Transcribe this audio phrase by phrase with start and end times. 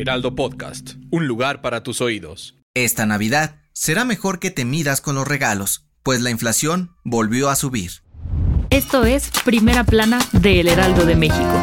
[0.00, 2.56] Heraldo Podcast, un lugar para tus oídos.
[2.72, 7.54] Esta Navidad será mejor que te midas con los regalos, pues la inflación volvió a
[7.54, 7.90] subir.
[8.70, 11.60] Esto es Primera Plana de El Heraldo de México.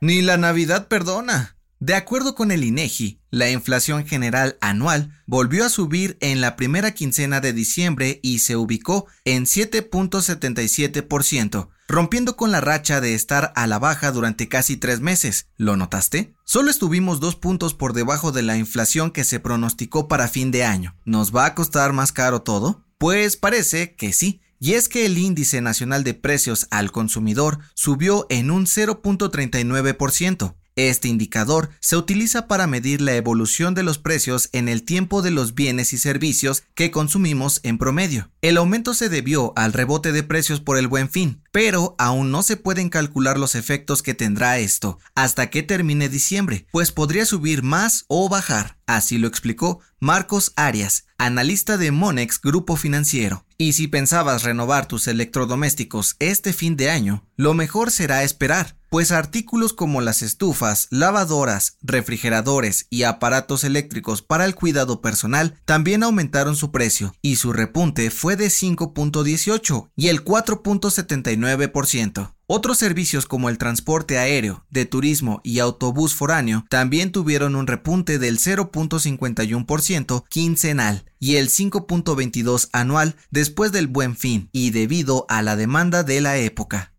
[0.00, 1.59] Ni la Navidad perdona.
[1.82, 6.90] De acuerdo con el INEGI, la inflación general anual volvió a subir en la primera
[6.90, 13.66] quincena de diciembre y se ubicó en 7.77%, rompiendo con la racha de estar a
[13.66, 15.46] la baja durante casi tres meses.
[15.56, 16.34] ¿Lo notaste?
[16.44, 20.64] Solo estuvimos dos puntos por debajo de la inflación que se pronosticó para fin de
[20.64, 20.98] año.
[21.06, 22.84] ¿Nos va a costar más caro todo?
[22.98, 24.42] Pues parece que sí.
[24.58, 30.59] Y es que el índice nacional de precios al consumidor subió en un 0.39%.
[30.76, 35.30] Este indicador se utiliza para medir la evolución de los precios en el tiempo de
[35.30, 38.30] los bienes y servicios que consumimos en promedio.
[38.40, 42.42] El aumento se debió al rebote de precios por el buen fin, pero aún no
[42.42, 47.62] se pueden calcular los efectos que tendrá esto hasta que termine diciembre, pues podría subir
[47.62, 48.78] más o bajar.
[48.86, 53.44] Así lo explicó Marcos Arias, analista de Monex Grupo Financiero.
[53.58, 59.12] Y si pensabas renovar tus electrodomésticos este fin de año, lo mejor será esperar, pues
[59.12, 66.56] artículos como las estufas, lavadoras, refrigeradores y aparatos eléctricos para el cuidado personal también aumentaron
[66.56, 72.34] su precio y su repunte fue de 5.18 y el 4.79%.
[72.52, 78.18] Otros servicios como el transporte aéreo, de turismo y autobús foráneo también tuvieron un repunte
[78.18, 85.54] del 0.51% quincenal y el 5.22 anual después del buen fin y debido a la
[85.54, 86.92] demanda de la época.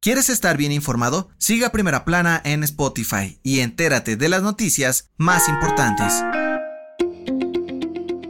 [0.00, 1.28] ¿Quieres estar bien informado?
[1.38, 6.22] Siga Primera Plana en Spotify y entérate de las noticias más importantes.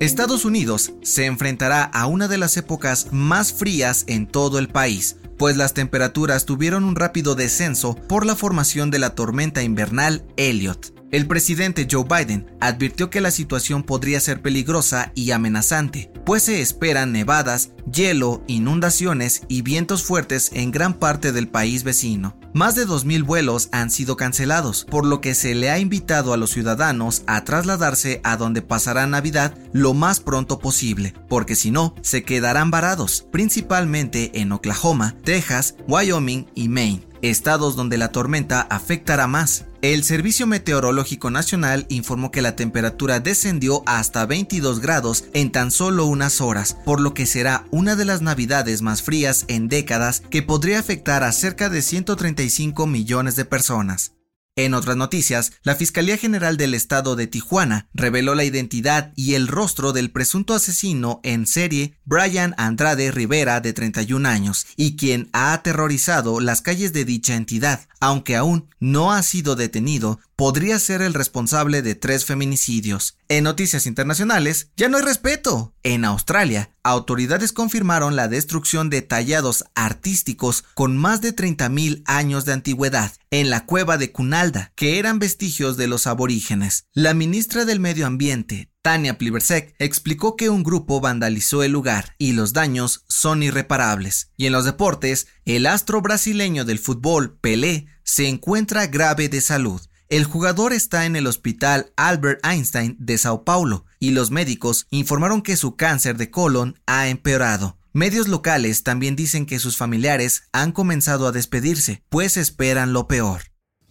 [0.00, 5.16] Estados Unidos se enfrentará a una de las épocas más frías en todo el país,
[5.36, 10.94] pues las temperaturas tuvieron un rápido descenso por la formación de la tormenta invernal Elliot.
[11.10, 16.60] El presidente Joe Biden advirtió que la situación podría ser peligrosa y amenazante, pues se
[16.60, 22.36] esperan nevadas, hielo, inundaciones y vientos fuertes en gran parte del país vecino.
[22.52, 26.36] Más de 2.000 vuelos han sido cancelados, por lo que se le ha invitado a
[26.36, 31.94] los ciudadanos a trasladarse a donde pasará Navidad lo más pronto posible, porque si no,
[32.02, 39.26] se quedarán varados, principalmente en Oklahoma, Texas, Wyoming y Maine estados donde la tormenta afectará
[39.26, 39.64] más.
[39.80, 46.06] El Servicio Meteorológico Nacional informó que la temperatura descendió hasta 22 grados en tan solo
[46.06, 50.42] unas horas, por lo que será una de las navidades más frías en décadas que
[50.42, 54.18] podría afectar a cerca de 135 millones de personas.
[54.58, 59.46] En otras noticias, la Fiscalía General del Estado de Tijuana reveló la identidad y el
[59.46, 65.52] rostro del presunto asesino en serie Brian Andrade Rivera de 31 años y quien ha
[65.52, 67.86] aterrorizado las calles de dicha entidad.
[68.00, 73.16] Aunque aún no ha sido detenido, podría ser el responsable de tres feminicidios.
[73.28, 75.74] En noticias internacionales, ya no hay respeto.
[75.82, 82.52] En Australia, autoridades confirmaron la destrucción de tallados artísticos con más de 30.000 años de
[82.52, 86.84] antigüedad en la cueva de Cunalda, que eran vestigios de los aborígenes.
[86.92, 92.32] La ministra del Medio Ambiente, Tania Plibersek, explicó que un grupo vandalizó el lugar y
[92.32, 94.32] los daños son irreparables.
[94.38, 99.82] Y en los deportes, el astro brasileño del fútbol, Pelé, se encuentra grave de salud.
[100.08, 105.42] El jugador está en el hospital Albert Einstein de Sao Paulo y los médicos informaron
[105.42, 107.76] que su cáncer de colon ha empeorado.
[107.92, 113.42] Medios locales también dicen que sus familiares han comenzado a despedirse, pues esperan lo peor.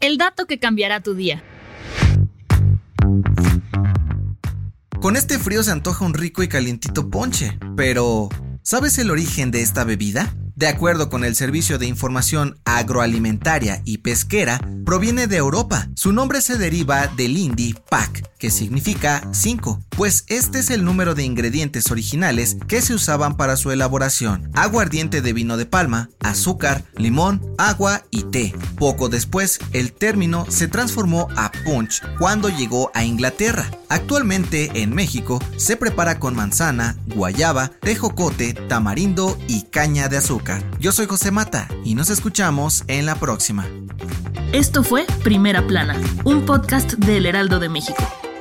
[0.00, 1.44] El dato que cambiará tu día.
[5.06, 8.28] Con este frío se antoja un rico y calientito ponche, pero
[8.64, 10.34] ¿sabes el origen de esta bebida?
[10.56, 15.88] De acuerdo con el Servicio de Información Agroalimentaria y Pesquera, proviene de Europa.
[15.94, 21.14] Su nombre se deriva del hindi pak, que significa 5, pues este es el número
[21.14, 24.50] de ingredientes originales que se usaban para su elaboración.
[24.54, 28.54] Aguardiente de vino de palma, azúcar, limón, agua y té.
[28.78, 33.70] Poco después, el término se transformó a punch cuando llegó a Inglaterra.
[33.88, 40.62] Actualmente en México se prepara con manzana, guayaba, tejocote, tamarindo y caña de azúcar.
[40.78, 43.66] Yo soy José Mata y nos escuchamos en la próxima.
[44.52, 48.04] Esto fue Primera Plana, un podcast del Heraldo de México.